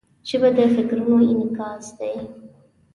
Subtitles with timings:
[0.29, 2.15] ژبه د فکرونو انعکاس دی